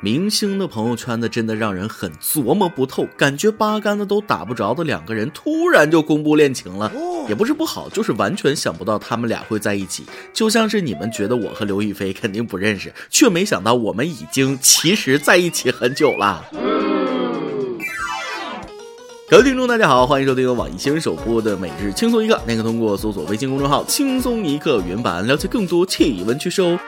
[0.00, 6.92] 明星的朋友圈子，真的让人很琢磨不透，感觉八竿子都打不着的两个人，突然就公布恋情了，
[7.28, 16.44] 也不是不好，就是完全想不到他们俩会在一起，就像是你们觉得我和刘亦菲肯定不认识，却没想到我们已经其实在一起很久了。
[19.28, 26.78] 各位听众，大家好，欢迎收听由网易新闻首播的《每日轻松一刻》，那个通过搜索微信公众号“轻松一刻”原版了解更多气温趣事哦。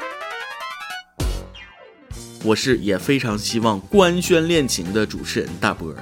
[2.42, 5.94] 我是也非常希望官宣恋情的主持人大波。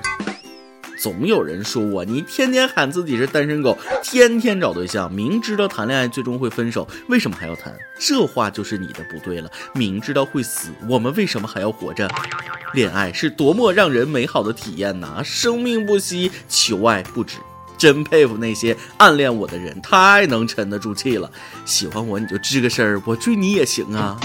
[1.00, 7.72] 总有人说我，你天天喊自己是单身狗，天天找对象，明知道谈恋爱最终会分手，为什么还要谈？
[8.00, 9.50] 这话就是你的不对了。
[9.74, 12.08] 明知道会死，我们为什么还要活着？
[12.74, 15.22] 恋爱是多么让人美好的体验呐！
[15.24, 17.36] 生命不息，求爱不止。
[17.76, 21.30] 真佩服那些暗恋我的人，太能沉得住气了。
[21.64, 24.18] 喜欢我你就吱个声儿，我追你也行啊。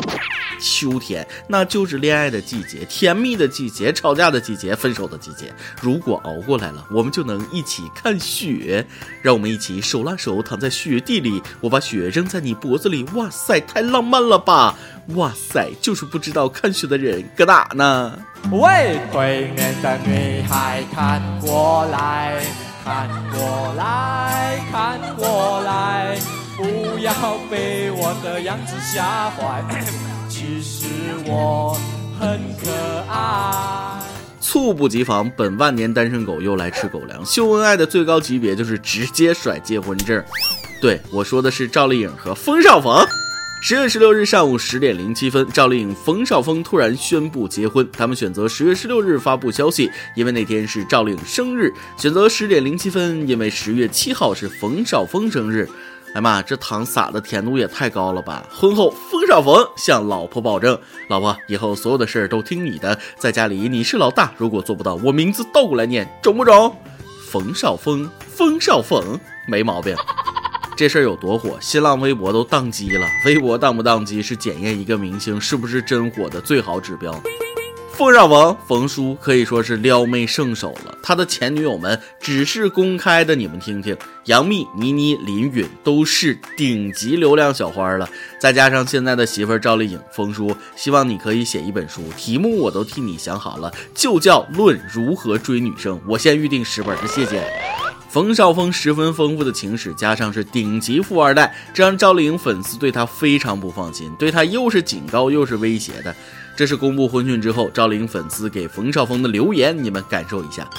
[0.64, 5.54] 秋天那就是恋爱的季节，甜蜜的季节，吵架的季节，分手的季节。
[5.82, 8.88] 如果熬过来了，我们就能一起看雪。
[9.22, 13.04] 让我们一起手拉手躺在雪地里，我把雪扔在你脖子里。
[13.16, 14.76] 哇塞，太浪漫了吧！
[15.16, 18.18] 哇塞，就是不知道看雪的人搁哪呢？
[18.52, 22.42] 喂，对面的女孩看过来。
[22.86, 26.18] 看过来看过来，
[26.58, 29.64] 不要被我的样子吓坏。
[30.34, 30.88] 其实
[31.28, 31.78] 我
[32.20, 32.72] 很可
[33.08, 34.02] 爱。
[34.42, 37.24] 猝不及防，本万年单身狗又来吃狗粮。
[37.24, 40.24] 秀恩爱的最高级别就是直接甩结婚证。
[40.82, 43.06] 对我说的是赵丽颖和冯绍峰。
[43.62, 47.88] 十月十六日上午十点零七分，赵丽颖、冯绍峰突然宣布结婚。
[47.94, 55.70] 他们选择十月十六日发布消息，因为那天是赵丽颖生日；选择十点零七分，因为十月七号是冯绍峰生日。
[56.14, 58.46] 哎妈，这糖撒的甜度也太高了吧！
[58.52, 64.32] 婚后，冯绍峰向老婆保证：“老婆，以后所有的事儿都听你的，在家里你是老大。
[64.38, 66.76] 如果做不到，我名字倒过来念，中不中？”
[67.32, 69.96] 冯绍峰，冯绍峰，没毛病。
[70.78, 73.08] 这事儿有多火，新浪微博都宕机了。
[73.26, 77.12] 微博宕不宕机是检验一个明星是不是真火的最好指标。
[77.96, 80.98] 冯绍峰，冯叔可以说是撩妹圣手了。
[81.04, 83.96] 他的前女友们只是公开的，你们听听，
[84.26, 88.10] 杨幂、倪妮、林允都是顶级流量小花了。
[88.40, 95.96] 再加上现在的媳妇赵丽颖，冯叔希望你可以写一本书，题目我都替你想好了，就叫《论如何追女生》。
[96.08, 97.44] 我先预定十本，谢谢。
[98.14, 106.16] 冯绍峰十分丰富的情史，加上是顶级富二代，这让赵丽颖粉丝对他非常不放心，对他又是警告又是威胁的。
[106.56, 110.70] 这是公布婚讯之后，赵丽颖粉丝给冯绍峰的留言，你们感受一下。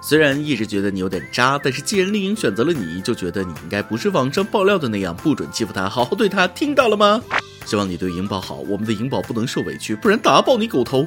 [0.00, 7.20] 虽然一直觉得你有点渣，但是既然丽颖选择了你，就觉得你应该不是网上爆料的那样，不准欺负她，好好对她，听到了吗？
[7.66, 11.06] 希望你对颖宝好，我们的颖宝不能受委屈，不然打爆你狗头。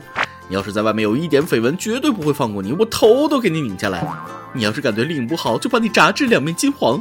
[0.52, 4.06] 你要是在外面有一点绯闻，绝对不会放过你，我头都给你拧下来。
[4.54, 7.00] 你要是感觉领不好，就把你炸至两面金黄，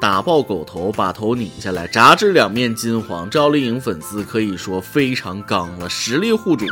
[0.00, 3.30] 打爆狗头，把头拧下来，炸至两面金黄。
[3.30, 6.66] 赵丽颖粉丝可以说非常刚了，实力护主。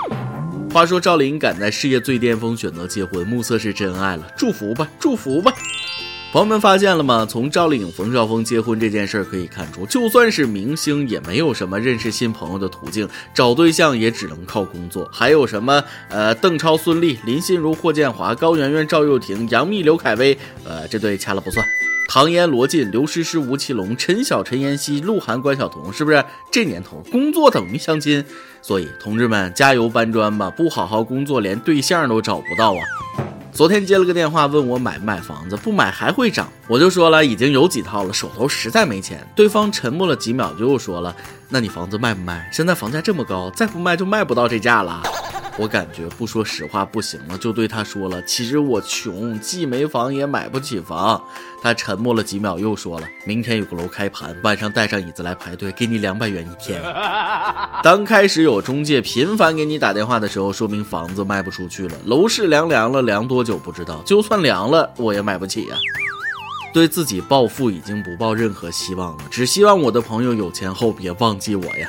[0.73, 5.53] 话说赵丽颖赶在事业最巅峰选择结婚，目测是真爱了，祝福吧，祝福吧。
[6.33, 7.27] 朋友们发现了吗？
[7.29, 15.07] 从赵丽颖、冯绍峰结婚这件事儿可以看出，就算是明星，也没有什么认识新朋友的途径，找对象也只能靠工作。
[15.13, 15.85] 还有什么？
[16.09, 21.63] 呃，邓超、孙俪、林心如、霍建华、高圆圆、赵又廷、杨幂、刘恺威，呃，这对掐了不算。
[22.09, 26.25] 唐嫣、罗晋、刘诗诗、吴奇隆、陈晓、陈妍希、鹿晗、关晓彤，是不是？
[26.51, 28.25] 这年头工作等于相亲，
[28.63, 30.49] 所以同志们加油搬砖吧！
[30.49, 32.81] 不好好工作，连对象都找不到啊！
[33.53, 36.51] 昨天接了个电话，问我买不买房子，不买还会涨。
[36.67, 39.27] 我就说了，已经有几套了，手头实在没钱。
[39.37, 41.15] 对方沉默了几秒，就又说了
[41.51, 42.49] ：“那你房子卖不卖？
[42.51, 45.03] 现在房价这么高，再不卖就卖不到这价了。”
[45.59, 51.23] 我感觉不说实话不行了，就对他说了：“其实我穷，既没房也买不起房。”
[51.63, 56.83] 他沉默了几秒，又说了：“明天有个楼开盘，晚上带上椅子来排队，给你两百元一天。
[57.85, 61.97] ”当开始有中介频繁给你打电话的时候，说明房子卖不出去了。
[62.07, 65.77] 楼市凉凉了，凉多久不知道，就算凉了，我也买不起呀。
[66.73, 71.87] 对自己暴富已经不抱任何希望了，只希望我的朋友有钱后别忘记我呀。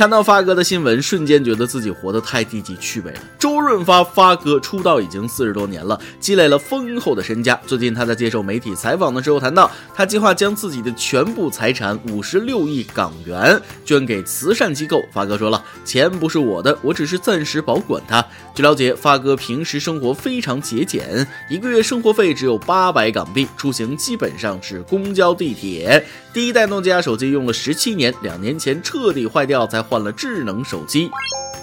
[0.00, 3.20] 看到发哥的新闻，瞬间觉得自己活得太低级趣味了。
[3.38, 7.60] 周润发发哥出道已经四十多年了，积累了丰厚的身家。
[7.66, 15.02] 最近他在接受媒体采访的时候谈到，他计划将自己的全部财产五十六亿港元捐给慈善机构。
[15.12, 18.24] 发哥说了，钱不是我的，我只是暂时保管它。
[18.54, 26.02] 据了解，发哥平时生活非常节俭，一个月生活费只有八百港币，出行基本上是公交、地铁。
[26.32, 31.10] 第一代诺基亚手机用了十七年，两年前彻底坏掉才换了智能手机。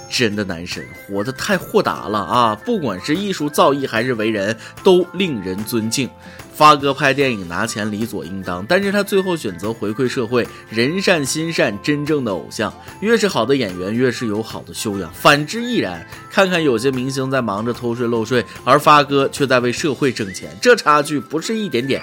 [0.10, 2.56] 真的男神，活得太豁达了啊！
[2.66, 6.10] 不管是艺术造诣还是为人，都令人尊敬。
[6.58, 12.74] 发哥拍电影拿钱理所应当，但是他最后选择回馈社会，人善心善，真正的偶像。
[13.00, 16.04] 越是好的演员，越是有好的修养，反之亦然。
[16.32, 22.02] 看看有些明星在忙着偷税漏税，而发哥却在为社会挣钱，这差距不是一点点。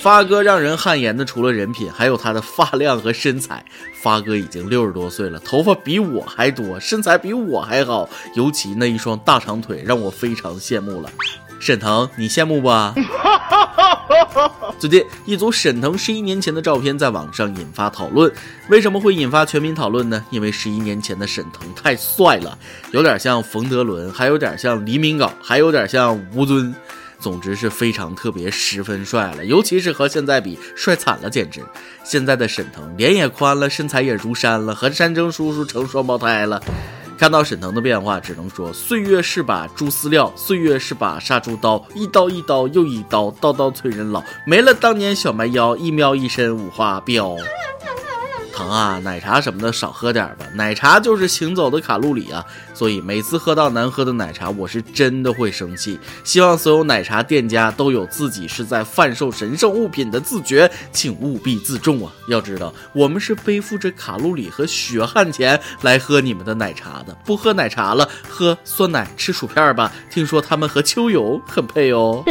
[0.00, 3.62] 发哥让人汗颜的，除了人品，还有他的发量和身材。
[4.00, 11.10] 发哥已经六十多岁了，头发比我还多，身材比我还好，尤其那一双大长腿，让我非常羡慕了。
[11.58, 12.68] 沈腾，你羡慕不？
[14.78, 18.32] 最近一组沈腾十一年前的照片在网上引发讨论，
[18.68, 20.24] 为什么会引发全民讨论呢？
[20.30, 22.56] 因为十一年前的沈腾太帅了，
[22.92, 26.74] 有点像冯德伦，还有点像黎明镐，还有点像吴尊。
[27.20, 31.60] 总之是非常特别，十分帅了，尤其是和现在比，帅惨了，简直。
[32.04, 36.62] 现在的沈腾脸也宽了，身材也如山了，和山珍叔叔成双胞胎了。
[37.18, 47.36] 看到沈腾的变化，只能说岁月是把猪饲料，岁月是把杀猪刀，一刀一刀又一刀，刀刀催人老，没了当年小蛮腰，一喵一身五花膘。
[48.54, 52.44] 疼啊，奶茶什么的少喝点吧，奶茶就是行走的卡路里啊，
[52.78, 55.98] 所以每次喝到难喝的奶茶，我是真的会生气。
[56.22, 62.12] 希望所有奶茶店家都有自己是在贩售神圣物品的自觉，请务必自重啊！
[62.28, 72.22] 要知道，我们是背负着卡路里和血汗钱来喝你们的奶茶的，不喝奶茶了，喝酸奶吃薯片吧，听说他们和秋游很配哦。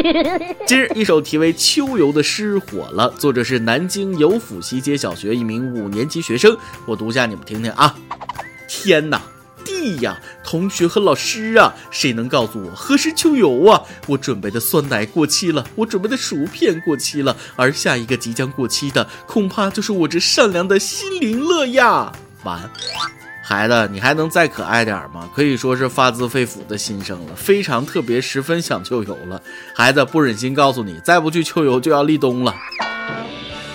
[0.66, 5.70] 今日一首题为《秋游》的诗火了，作者是南京游府西街小学一名。
[5.74, 6.56] 五年级学生，
[6.86, 7.94] 我读下你们听听啊！
[8.66, 9.20] 天哪，
[9.64, 13.82] 地呀，同学和老师啊，谁能告诉我何时秋游啊？
[14.06, 22.12] 我准备的酸奶过期了，我准备的薯片过期了，而下一个即将过期的，恐怕就是我这善良的心灵乐呀！
[22.44, 22.70] 完，
[23.44, 25.28] 孩子，你还能再可爱点吗？
[25.34, 29.40] 可以说是发自肺腑的心声了，非常特别，十分想秋游了。
[29.74, 32.54] 孩子不忍心告诉你，再不去秋游就要立冬了。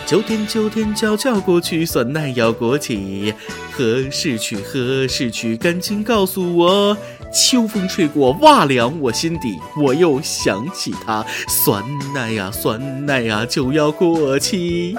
[0.05, 3.33] 秋天，秋天悄悄过去，酸奶要过期，
[3.77, 4.55] 何时去？
[4.55, 5.55] 何时去？
[5.55, 6.97] 赶紧告诉我。
[7.31, 11.23] 秋风吹过，瓦凉我心底，我又想起他。
[11.47, 14.97] 酸奶呀，酸奶呀，就要过期。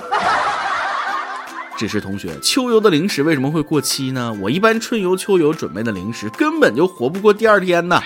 [1.77, 4.33] 只是同学，秋游的零食为什么会过期呢？
[4.43, 8.01] 我一般春游、秋游准备的零食，根本就活不过第二天呢。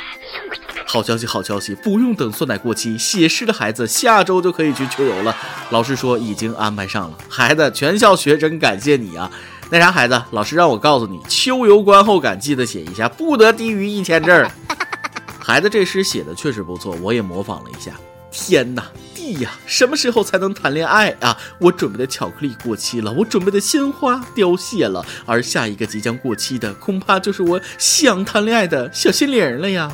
[0.86, 1.74] 好消息，好消息！
[1.74, 5.36] 不用等酸奶过期，写诗的孩子下周就可以去秋游了。
[5.68, 7.18] 老师说已经安排上了。
[7.28, 9.30] 孩子，全校学生感谢你啊！
[9.72, 14.46] 那啥，孩子，老师让我告诉你，秋游观后感记得写一下，不得低于一千字。
[15.40, 17.92] 孩子，这诗写的确实不错，我也模仿了一下。
[18.30, 18.84] 天哪，
[19.14, 21.34] 地呀，什么时候才能谈恋爱啊？
[21.58, 29.90] 我准备的巧克力过期了，我准备的鲜花凋谢了，而下一个即将过期的，恐怕就是我想谈恋爱的小心灵了呀。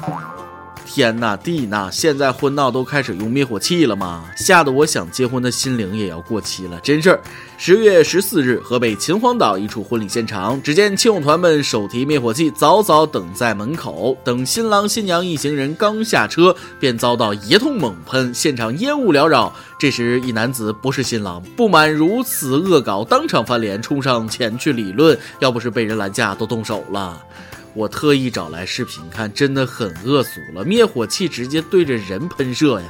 [0.89, 1.91] 天呐地呐！
[1.93, 4.25] 现在婚闹都开始用灭火器了吗？
[4.39, 7.21] 吓得我想结婚的心灵也要过期了，真事儿。
[7.59, 14.17] 十月十四日，河北秦皇岛一处婚礼现场，只见亲友团们手提灭火器，早早等在门口。
[14.25, 19.53] 等新郎新娘一行人刚下车，便遭到一通猛喷，现场烟雾缭绕。
[19.79, 25.17] 这时，一男子不是新郎，不满如此恶搞，当场翻脸，冲上前去理论。
[25.39, 27.23] 要不是被人拦架，都动手了。
[27.79, 30.65] 我特意找来视频看，真的很恶俗了。
[30.65, 32.87] 灭火器直接对着人喷射呀！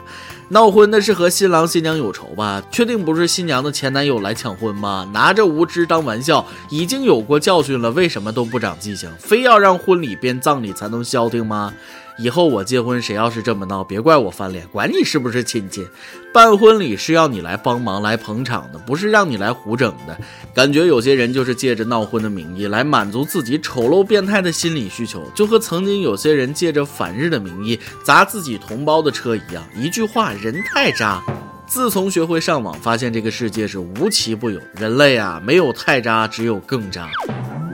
[0.49, 2.63] 闹婚的是和新郎新娘有仇吧？
[2.73, 5.07] 确定不是新娘的前男友来抢婚吗？
[5.13, 9.13] 拿着无知当玩笑，已经有过教训了，为什么都不长记性？
[9.19, 11.75] 非要让婚礼变葬礼才能消停吗？
[12.19, 15.87] 以后我结婚，谁要是这么闹，别怪我翻脸，管你是不是亲戚。
[16.35, 20.19] 办婚礼是要你来帮忙、来捧场的，不是让你来胡整的。
[20.53, 29.65] 感觉有些人就是借着闹婚的名义来满足自己丑陋变态的心理需求，就和曾经有些人借着反日的名义砸自己同胞的车一样。
[29.77, 31.23] 一句话，人太渣。
[31.67, 37.09] 自从学会上网，发现这个世界是无奇不有，人类啊，没有太渣，只有更渣。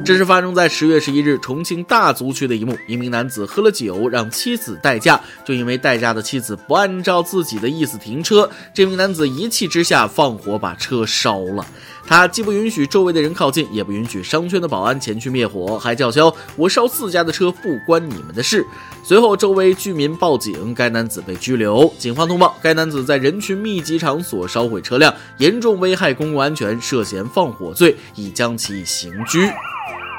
[0.05, 11.65] 这是发生在十月十一日重庆大足区的一幕：一名男子喝了酒，让妻子代驾，就因为代驾的妻子不按照自己的意思停车，这名男子一气之下放火把车烧了。
[12.07, 18.63] 他既不允许周围的人靠近，也不允许商圈的保安前去灭火，还叫嚣：“我烧自家的车不关你们的事。”
[19.03, 21.91] 随后，周围居民报警，该男子被拘留。
[21.99, 29.51] 警方通报，该男子在人群密集场所烧毁车辆，严重危害公共安全，涉嫌放火罪，已将其刑拘。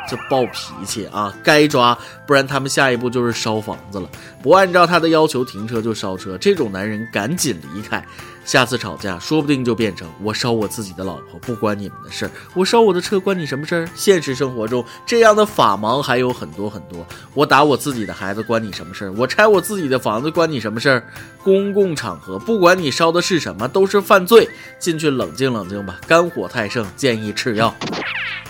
[0.07, 4.09] 这暴脾气啊，该抓，不然他们下一步就是烧房子了。
[4.41, 8.05] 不按照他的要求停车就烧车，这种男人赶紧离开。
[8.46, 13.90] 下次吵架，说不定就变成我烧我自己的老婆，不关你们的事儿；我烧我的车，关你什么事儿？
[13.96, 17.06] 现实生活中，这样的法盲还有很多很多。
[17.34, 19.12] 我打我自己的孩子，关你什么事儿？
[19.14, 21.04] 我拆我自己的房子，关你什么事儿？
[21.44, 24.48] 公共场合，不管你烧的是什么，都是犯罪。
[24.80, 27.74] 进去冷静冷静吧，肝火太盛，建议吃药。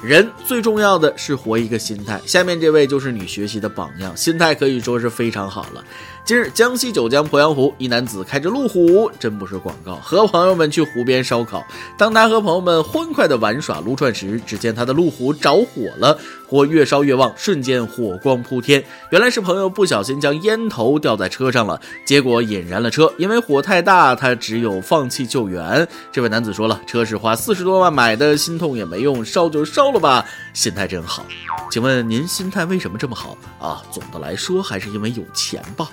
[0.04, 2.22] 人最重要的是活一个心态。
[2.26, 5.84] 下面这位就是你学习的榜样，心态可以说是非常好了。
[6.26, 11.64] 近日，江西九江鄱阳湖一男子开着路虎，真不是广告，和朋友们去湖边烧烤。
[12.00, 16.18] 当他和朋友们欢快地玩耍撸串时，只见他的路虎着火了，
[16.48, 18.84] 火越烧越旺，瞬间火光扑天。
[19.12, 23.14] 原来是朋友不小心将烟头掉在车上了，结果引燃了车。
[23.20, 25.88] 因为火太大，他只有放弃救援。
[26.12, 31.24] 这位男子说了：“车是花四十多万买的，心痛也没用，烧就烧了吧。”心态真好。
[31.70, 33.84] 请问您心态为什么这么好啊？
[33.92, 35.88] 总的来说，还是因为有钱吧。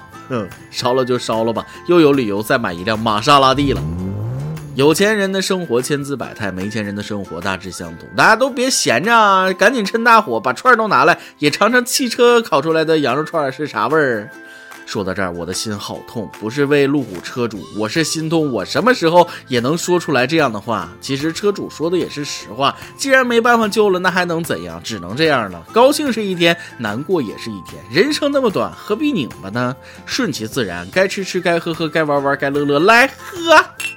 [0.71, 3.83] 烧了就烧了吧，又有理由再买一辆玛莎拉蒂了。
[4.75, 8.09] 有钱人的生活千姿百态，没钱人的生活大致相同。
[8.17, 14.31] 大家都别闲着啊，赶紧趁大火把串儿都拿来，也尝尝汽车烤出来的羊肉串是啥味儿。
[14.87, 18.53] 说到这儿，我的心好痛，不是为路虎车主，我是心痛。
[18.53, 20.89] 我什么时候也能说出来这样的话？
[21.01, 22.77] 其实车主说的也是实话。
[22.97, 24.81] 既然没办法救了，那还能怎样？
[24.83, 25.65] 只能这样了。
[25.73, 27.83] 高兴是一天，难过也是一天。
[27.91, 29.75] 人生那么短，何必拧巴呢？
[30.05, 33.92] 顺其自然，该吃吃，该喝喝，该玩玩，该乐乐，来喝。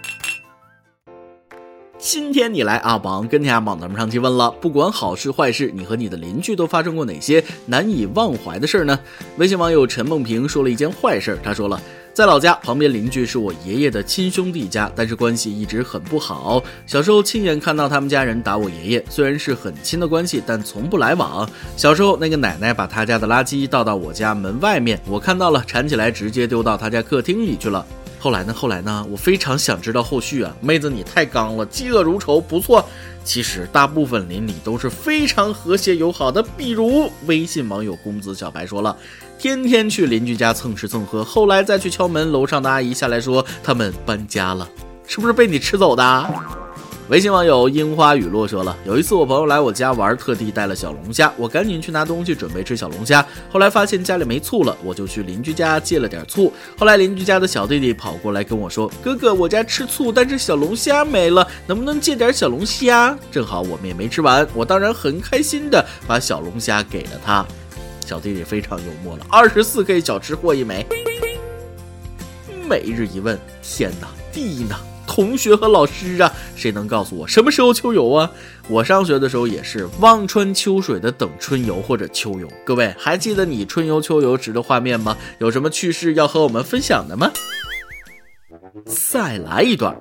[2.07, 8.99] 今天你来阿榜跟天下榜，咱们上期问了，不管好事坏事，你和你的邻居都发生过哪些难以忘怀的事儿呢？
[9.37, 11.81] 微信网友陈梦平说了一件坏事，他说了，
[12.13, 16.63] 在老家旁边邻居是我爷爷的亲兄弟家，但是关系一直很不好。
[16.85, 21.49] 小时候亲眼看到他们家人打我爷爷，虽然是很亲的关系，但从不来往。
[21.75, 27.83] 小时候那个奶奶把他家的垃圾倒到我家门外面，我看到了，铲起来直接丢到他家客厅里去了。
[28.25, 28.51] 后来呢？
[28.51, 29.05] 后来呢？
[29.11, 30.51] 我非常想知道后续啊！
[30.59, 32.83] 妹子，你太刚了，嫉恶如仇，不错。
[33.23, 36.41] 其实大部分邻里都是非常和谐友好的。
[36.57, 38.97] 比如微信网友公子小白说了，
[39.37, 44.67] 天天去邻居家蹭吃蹭喝，后来再去敲门，楼上的阿姨下来说他们搬家了，
[45.05, 46.64] 是不是被你吃走的？
[47.07, 56.51] 微信网友樱花雨落说了，有一次我朋友来我家玩，特地带了小龙虾，我赶紧去拿东西准备吃小龙虾，后来发现家里没醋了，我就去邻居家借了点醋。
[56.75, 67.45] 后来邻居家的小弟弟跑过来跟我说：“哥哥，我家吃醋，但是小龙虾没了，能不能借点小龙虾？”正好我们也没吃完，我当然很开心的把小龙虾给了他。
[68.03, 70.83] 小弟弟非常幽默了，二十四 K 小吃货一枚。
[72.67, 74.75] 每日一问，天哪，地呢？
[75.15, 78.29] 同学和老师啊，谁能告诉我什么时候秋游啊？
[78.67, 82.51] 我上学的时候也是望穿秋水的等春游或者秋游。
[82.65, 85.15] 各位还记得你春游秋游时的画面吗？
[85.39, 87.31] 有什么趣事要和我们分享的吗？
[88.85, 89.95] 再来一段。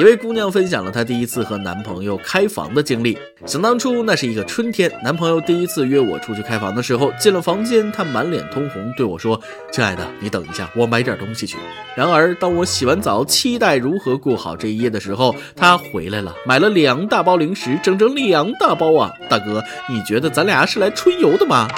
[0.00, 3.18] 一位姑娘分享了她第一次和男朋友开房的经历。
[3.44, 9.38] 想当初，那是一个春天，男朋友第一次约我出去开房的时候，进了房间，他满脸通红，对我说
[9.70, 11.58] ：“亲爱的，你等一下，我买点东西去。”
[11.94, 19.12] 然而，当我洗完澡，期待如何过好这一夜的时候，他回来了，买了两大包零食，整整两大包啊！
[19.28, 21.68] 大哥，你觉得咱俩是来春游的吗？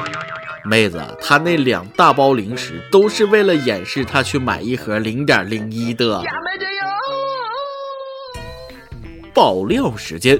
[0.64, 6.22] 妹子，他那两大包零食都是为了掩饰他去买一盒零点零一的。
[9.34, 10.38] 爆料时间，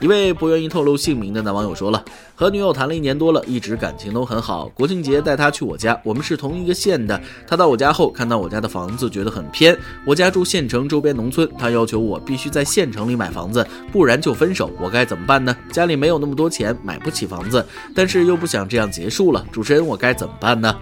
[0.00, 2.02] 一位不愿意透露姓名的男网友说了，
[2.34, 4.66] 和女友谈了一年多了，一直感情都很好。
[4.68, 7.20] 国庆节带她去我家，我们是同一个县的。
[7.46, 9.76] 她到我家后，看到我家的房子，觉得很偏。
[10.06, 14.70] 我家住县城周边农村，她要求我必须在县城里买房子，不然就分手。
[14.80, 15.54] 我该怎么办呢？
[15.70, 19.44] 家里没有那么多钱，买不起房子，但是又不想这样结束了。
[19.52, 20.74] 主持人，我该怎么办呢？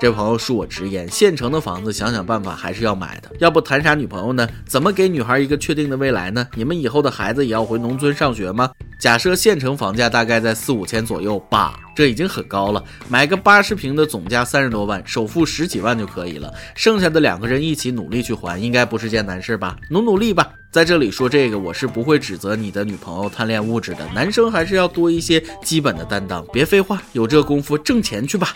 [0.00, 4.48] 这朋友恕我直言，县城的房子想想办法还是要买的，要不谈啥女朋友呢？
[4.64, 6.46] 怎么给女孩一个确定的未来呢？
[6.54, 8.70] 你们以后的孩子也要回农村上学吗？
[9.00, 12.82] 假设县城房价大概在四五千左右吧，这已经很高了。
[13.08, 19.76] 买个八十平的总价三十多万，首付十几万就可以了，剩下的两个人一起努力去还，应该不是件难事吧？
[19.90, 20.48] 努努力吧。
[20.70, 26.46] 在这里说这个，我是不会指责你的女朋友贪恋物质的，男生还是要多一些基本的担当。
[26.52, 28.54] 别废话，有这功夫挣钱去吧。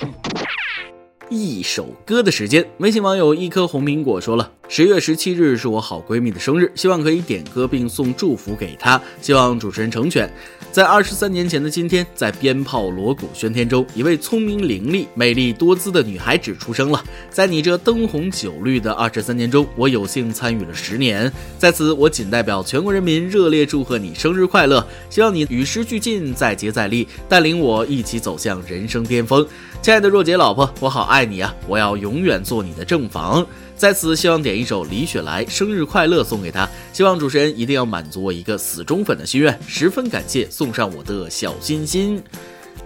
[1.33, 2.65] 一首歌的时间。
[2.79, 10.31] 微信网友一颗红苹果说了，十月十七日是我好闺蜜的生日，希望可以点歌并送祝福给她，希望主持人成全。
[10.71, 17.03] 在二十三年前的今天，在鞭炮锣鼓喧天中，一位聪明伶俐、美丽多姿的女孩子出生了。
[17.31, 24.87] 在你这灯红酒绿的二十三年中，我有幸参与了十年，在此我仅代表全国人民热烈祝贺你生日快乐！
[25.11, 29.47] 希望你与时俱进，再接再厉，带领我一起走向人生巅峰。
[29.83, 31.53] 亲爱的若杰老婆，我好爱你啊！
[31.67, 33.45] 我要永远做你的正房。
[33.75, 42.23] 在此，希望点一首李雪来《生日快乐》送给她，希望主持人一定要满足我一个死忠粉的心愿，十分感谢，送上我的小心心，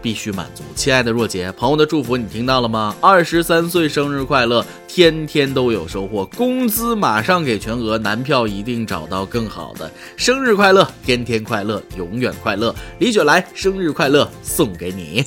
[0.00, 0.62] 必须满足。
[0.74, 2.96] 亲爱的若姐，朋友的祝福你听到了吗？
[3.02, 9.92] 二十三岁生日快乐，天天都有收获，工资马上给全额，男票一定找到更好的。
[10.16, 12.74] 生日快乐，天天快乐，永远快乐。
[12.98, 15.22] 李雪来，生日快乐，送给你。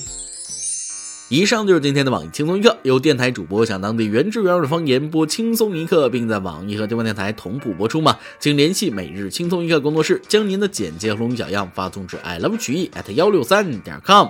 [1.29, 8.17] 以上就是今天的网易轻松一刻，由电台主播讲当地原汁原味的方言播轻松一刻，并在网易和地方电台同步播出吗？
[8.39, 14.27] 请联系每日轻松一刻工作室，将您的简介和录音小样发送至 i love 曲艺 at 幺六三点 com。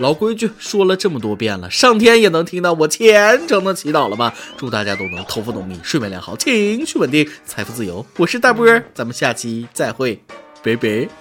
[0.00, 4.34] 老规矩，说了这么多遍了，上天也能听到我虔诚的祈祷了吧？
[4.56, 8.04] 祝大家都能头发浓密，睡眠良好，情绪稳定，财富自由。
[8.16, 10.20] 我是大波儿，咱们下期再会，
[10.64, 11.19] 拜拜。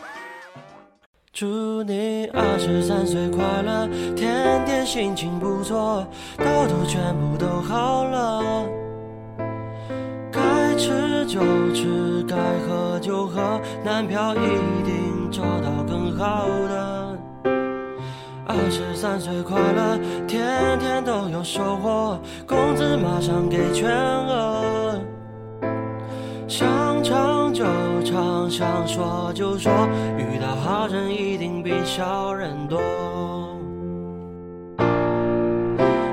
[1.39, 6.05] 祝你二十三岁快乐，天天心情不错，
[6.37, 8.65] 痘痘全部都好了。
[10.29, 11.39] 该吃就
[11.73, 12.35] 吃，该
[12.67, 17.17] 喝就喝，男票一定找到更好的。
[18.45, 24.78] 二十三岁快乐，天天都有收获，工资马上给全额。
[26.49, 26.67] 想
[27.03, 27.63] 唱就
[28.03, 29.71] 唱，想说就说，
[30.17, 32.81] 遇到好人一定比小人多。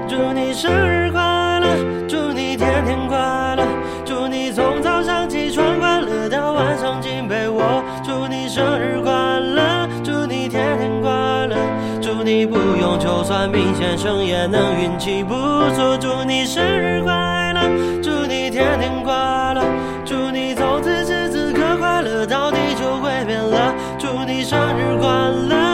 [0.06, 1.22] 祝你生日快
[1.60, 1.66] 乐，
[2.06, 3.16] 祝你天天快
[3.56, 3.64] 乐，
[4.04, 7.82] 祝你从早上起床快乐到晚上进被窝。
[8.04, 11.10] 祝你生日快乐，祝你天天快
[11.46, 11.56] 乐，
[12.02, 15.34] 祝你不用就算命先生也能运气不
[15.74, 15.96] 错。
[15.98, 17.62] 祝你生日快乐，
[18.02, 19.14] 祝你天天快
[19.54, 19.62] 乐。
[24.48, 25.08] 生日快
[25.48, 25.65] 乐，